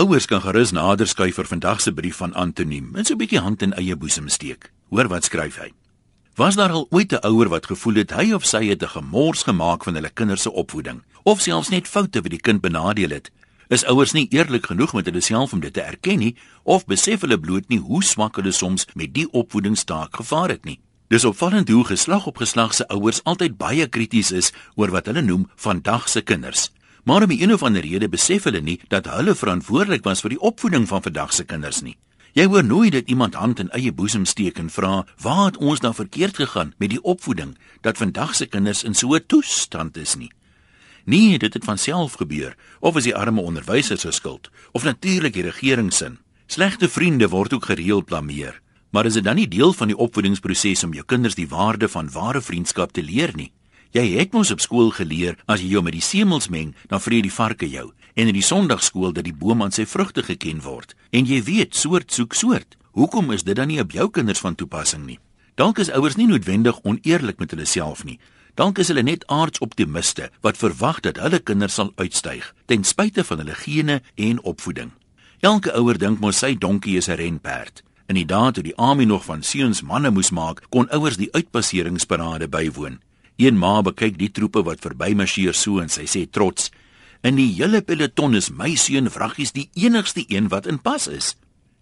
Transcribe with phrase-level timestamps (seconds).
[0.00, 3.40] Ouers kan gerus nader skuif vir vandag se brief van Antoniem en so 'n bietjie
[3.44, 4.72] hand in eie boesem steek.
[4.88, 5.72] Hoor wat skryf hy.
[6.36, 9.42] Was daar al ooit 'n ouer wat gevoel het hy of sy het 'n gemors
[9.42, 13.30] gemaak van hulle kinders se opvoeding of selfs net foute wat die kind benadeel het?
[13.68, 17.20] Is ouers nie eerlik genoeg met hulle self om dit te erken nie of besef
[17.20, 20.80] hulle bloot nie hoe swak hulle soms met die opvoedingstaak gevaar het nie?
[21.08, 25.22] Dis opvallend hoe geslag op geslag se ouers altyd baie krities is oor wat hulle
[25.22, 26.70] noem vandag se kinders.
[27.04, 30.40] Maar om een of ander rede besef hulle nie dat hulle verantwoordelik was vir die
[30.40, 31.96] opvoeding van vandag se kinders nie.
[32.32, 35.80] Jy hoor nooit dat iemand hand in eie boesem steek en vra, "Waar het ons
[35.80, 40.14] dan verkeerd gegaan met die opvoeding dat vandag se kinders in so 'n toestand is
[40.14, 40.32] nie?"
[41.04, 45.32] Nee, dit het van self gebeur, of is die arme onderwysers se skuld, of natuurlik
[45.32, 46.16] die regering se.
[46.46, 48.60] Slegte vriende word ook gereeld blameer.
[48.90, 52.10] Maar is dit dan nie deel van die opvoedingsproses om jou kinders die waarde van
[52.10, 53.52] ware vriendskap te leer nie?
[53.90, 57.26] Jy het mos op skool geleer as jy jou met die semels meng, dan vreet
[57.26, 57.88] die varke jou.
[58.14, 60.94] En in die Sondagskool dat die boom aan sy vrugte geken word.
[61.10, 62.76] En jy weet, soort soek soort.
[62.94, 65.18] Hoekom is dit dan nie op jou kinders van toepassing nie?
[65.58, 68.20] Dalk is ouers nie noodwendig oneerlik met hulle self nie.
[68.54, 73.42] Dalk is hulle net aardsoptimiste wat verwag dat hulle kinders sal uitstyg ten spyte van
[73.42, 74.94] hulle gene en opvoeding.
[75.40, 77.82] Elke ouer dink mos sy donkie is 'n renperd.
[78.06, 81.32] In die dae toe die army nog van seuns manne moes maak, kon ouers die
[81.32, 83.00] uitpasseringsparade bywoon.
[83.40, 86.68] Een ma bekyk die troepe wat verby marcheer so en sy sê trots:
[87.24, 91.36] "In die hele peloton is my seun vraggies die enigste een wat in pas is."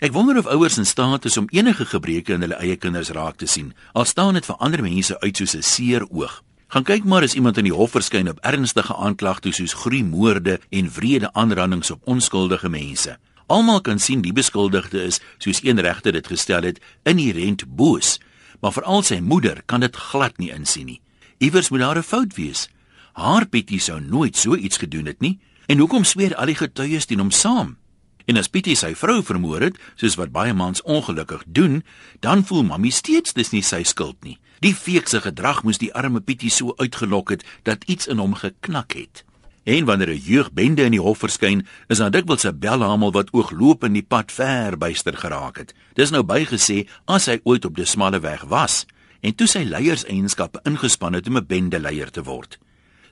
[0.00, 3.36] Ek wonder of ouers in staat is om enige gebreke in hulle eie kinders raak
[3.36, 3.74] te sien.
[3.92, 6.42] Al staan dit vir ander mense uit soos 'n seer oog.
[6.68, 10.88] Gaan kyk maar as iemand in die hof verskyn op ernstige aanklagte soos gruimoorde en
[10.88, 13.18] wrede aanrandings op onskuldige mense.
[13.46, 18.18] Almal kan sien die beskuldigde is, soos een regter dit gestel het, inherënt boos,
[18.60, 21.01] maar veral sy moeder kan dit glad nie insien nie.
[21.42, 22.68] Iewers moet daar 'n fout wees.
[23.12, 25.40] Haar Pietie sou nooit so iets gedoen het nie.
[25.66, 27.76] En hoekom sweer al die getuies teen hom saam?
[28.24, 31.84] En as Pietie sy vrou vermoor het, soos wat baie mans ongelukkig doen,
[32.20, 34.38] dan voel Mamy steeds dis nie sy skuld nie.
[34.60, 38.92] Die feekse gedrag moes die arme Pietie so uitgelok het dat iets in hom geknak
[38.92, 39.24] het.
[39.64, 43.84] En wanneer 'n jeugbende in die hof verskyn, is daar dikwels 'n belhamel wat oogloop
[43.84, 45.74] in die pad ver byster geraak het.
[45.94, 48.86] Dis nou bygesê as hy ooit op die smalle weg was
[49.22, 52.58] en toe sy leierseienskappe ingespan het om 'n bendeleier te word.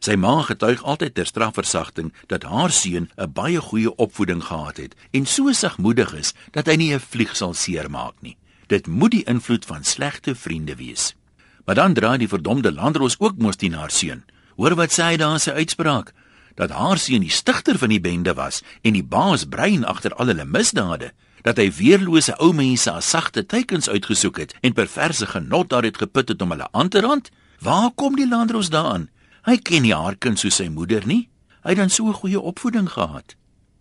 [0.00, 4.94] Sy ma getuig altyd ter strafversagting dat haar seun 'n baie goeie opvoeding gehad het
[5.12, 8.36] en so sigmoedig is dat hy nie 'n vlieg sal seermaak nie.
[8.66, 11.14] Dit moet die invloed van slegte vriende wees.
[11.64, 14.24] Maar dan draai die verdomde landros ook mos teen haar seun.
[14.56, 16.12] Hoor wat sê hy daar in sy uitspraak?
[16.54, 20.26] Dat haar seun die stigter van die bende was en die baas brein agter al
[20.26, 25.68] hulle misdade dat hy weerlose ou mense as sagte teikens uitgesoek het en perverse genot
[25.68, 27.30] daar het geput het om hulle aan te rand?
[27.60, 29.08] Waar kom die landros daaraan?
[29.44, 31.28] Hy ken nie haar kind soos sy moeder nie.
[31.62, 33.36] Hy het dan so 'n goeie opvoeding gehad.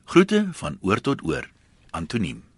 [0.06, 1.50] Groete van oor tot oor.
[1.92, 2.49] Antoniem